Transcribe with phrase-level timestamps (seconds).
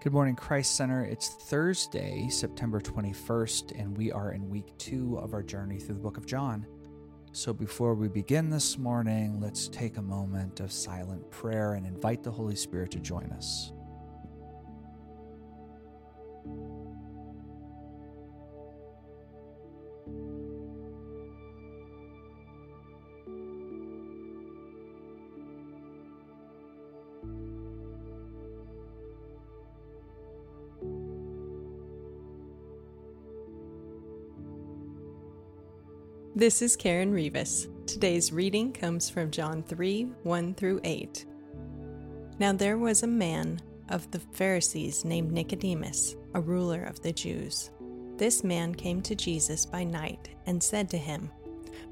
[0.00, 1.04] Good morning, Christ Center.
[1.04, 6.00] It's Thursday, September 21st, and we are in week two of our journey through the
[6.00, 6.64] book of John.
[7.32, 12.22] So before we begin this morning, let's take a moment of silent prayer and invite
[12.22, 13.72] the Holy Spirit to join us.
[36.38, 37.66] This is Karen Rivas.
[37.84, 41.26] Today's reading comes from John 3 1 through 8.
[42.38, 47.72] Now there was a man of the Pharisees named Nicodemus, a ruler of the Jews.
[48.18, 51.28] This man came to Jesus by night and said to him,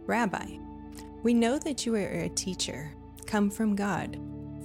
[0.07, 0.59] Rabbi,
[1.25, 2.95] we know that you are a teacher,
[3.27, 4.17] come from God,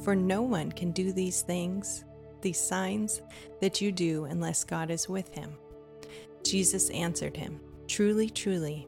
[0.03, 2.05] for no one can do these things,
[2.41, 3.23] these signs
[3.61, 5.50] that you do, unless God is with him.
[6.44, 8.88] Jesus answered him, Truly, truly,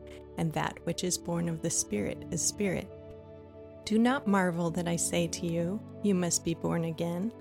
[0.37, 2.89] and that which is born of the Spirit is spirit.
[3.85, 7.31] Do not marvel that I say to you, You must be born again.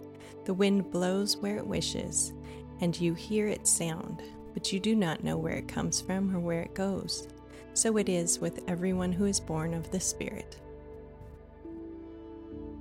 [0.44, 2.32] The wind blows where it wishes,
[2.80, 4.22] and you hear its sound,
[4.54, 7.28] but you do not know where it comes from or where it goes.
[7.74, 10.56] So it is with everyone who is born of the Spirit.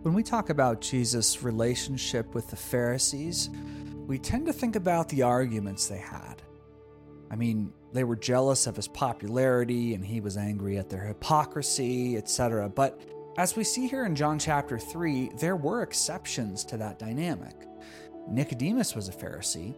[0.02, 3.50] When we talk about Jesus' relationship with the Pharisees,
[4.08, 6.42] we tend to think about the arguments they had.
[7.30, 12.18] I mean, they were jealous of his popularity and he was angry at their hypocrisy,
[12.18, 12.70] etc.
[12.70, 13.00] But
[13.38, 17.56] as we see here in John chapter 3, there were exceptions to that dynamic.
[18.28, 19.76] Nicodemus was a Pharisee,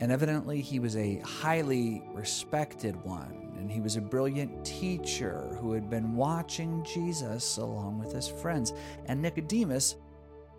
[0.00, 5.72] and evidently he was a highly respected one, and he was a brilliant teacher who
[5.72, 8.72] had been watching Jesus along with his friends.
[9.06, 9.96] And Nicodemus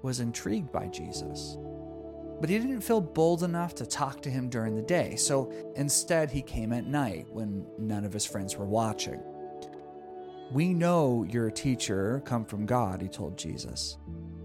[0.01, 1.57] was intrigued by Jesus
[2.39, 6.31] but he didn't feel bold enough to talk to him during the day, so instead
[6.31, 9.21] he came at night when none of his friends were watching.
[10.51, 13.97] We know you're a teacher come from God, he told Jesus.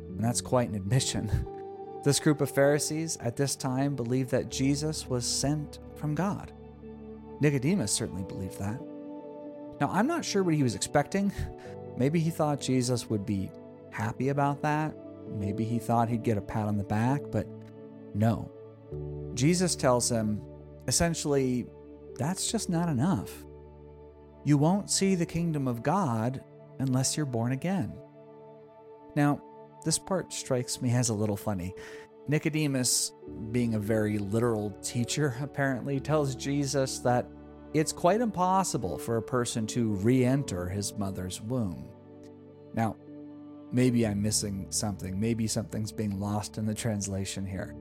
[0.09, 1.31] And that's quite an admission.
[2.05, 6.53] This group of Pharisees at this time believed that Jesus was sent from God.
[7.41, 8.81] Nicodemus certainly believed that.
[9.81, 11.33] Now, I'm not sure what he was expecting.
[11.97, 13.51] Maybe he thought Jesus would be
[13.91, 14.95] happy about that.
[15.29, 17.47] Maybe he thought he'd get a pat on the back, but
[18.19, 18.51] no.
[19.35, 20.43] Jesus tells him,
[20.87, 21.67] essentially,
[22.19, 23.31] that's just not enough.
[24.45, 26.43] You won't see the kingdom of God
[26.79, 27.93] unless you're born again.
[29.15, 29.41] Now,
[29.85, 31.75] this part strikes me as a little funny.
[32.29, 33.13] Nicodemus,
[33.53, 37.27] being a very literal teacher, apparently tells Jesus that
[37.75, 41.89] it's quite impossible for a person to re enter his mother's womb.
[42.75, 42.97] Now,
[43.73, 45.19] maybe I'm missing something.
[45.19, 47.77] Maybe something's being lost in the translation here.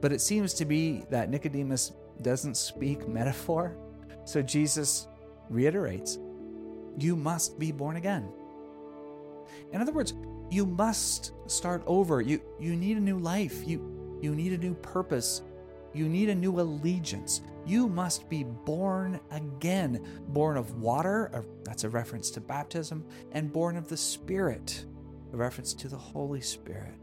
[0.00, 1.92] But it seems to be that Nicodemus
[2.22, 3.76] doesn't speak metaphor.
[4.24, 5.08] So Jesus
[5.48, 6.18] reiterates
[6.98, 8.28] you must be born again.
[9.72, 10.14] In other words,
[10.50, 12.20] you must start over.
[12.20, 13.66] You, you need a new life.
[13.66, 15.42] You, you need a new purpose.
[15.92, 17.42] You need a new allegiance.
[17.66, 20.06] You must be born again.
[20.28, 24.84] Born of water, that's a reference to baptism, and born of the Spirit,
[25.32, 26.94] a reference to the Holy Spirit.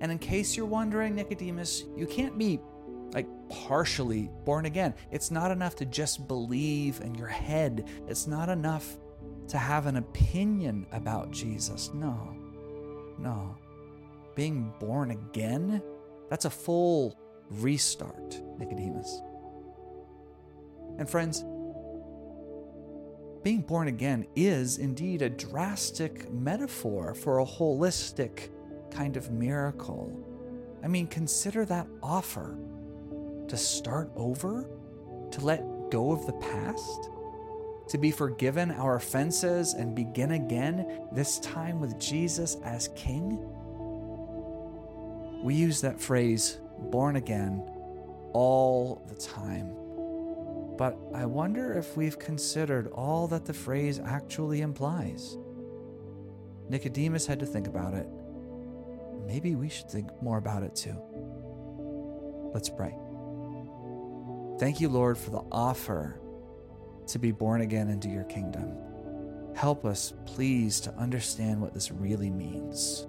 [0.00, 2.60] And in case you're wondering, Nicodemus, you can't be
[3.12, 4.94] like partially born again.
[5.10, 8.98] It's not enough to just believe in your head, it's not enough
[9.48, 11.90] to have an opinion about Jesus.
[11.94, 12.34] No,
[13.18, 13.56] no.
[14.34, 15.82] Being born again,
[16.28, 17.16] that's a full
[17.50, 19.22] restart, Nicodemus.
[20.98, 21.44] And friends,
[23.42, 28.48] being born again is indeed a drastic metaphor for a holistic
[28.94, 30.12] kind of miracle.
[30.82, 32.56] I mean, consider that offer
[33.48, 34.68] to start over,
[35.32, 37.10] to let go of the past,
[37.88, 43.38] to be forgiven our offenses and begin again, this time with Jesus as King.
[45.42, 47.62] We use that phrase, born again,
[48.32, 49.74] all the time.
[50.76, 55.36] But I wonder if we've considered all that the phrase actually implies.
[56.68, 58.08] Nicodemus had to think about it.
[59.26, 60.96] Maybe we should think more about it too.
[62.54, 62.94] Let's pray.
[64.58, 66.20] Thank you, Lord, for the offer
[67.08, 68.72] to be born again into your kingdom.
[69.54, 73.06] Help us, please, to understand what this really means.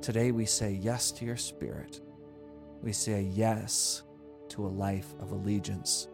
[0.00, 2.00] Today we say yes to your spirit.
[2.82, 4.02] We say yes
[4.48, 6.08] to a life of allegiance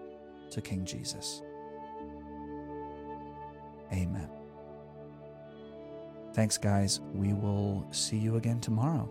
[0.51, 1.43] to King Jesus.
[3.93, 4.38] Amen.
[6.35, 7.01] Thanks, guys.
[7.13, 9.09] We will see you again tomorrow.